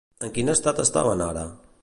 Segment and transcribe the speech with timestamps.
[0.27, 1.45] En quin estat estaven ara?